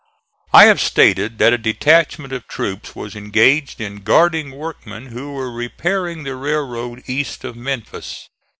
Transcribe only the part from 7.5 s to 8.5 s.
Memphis.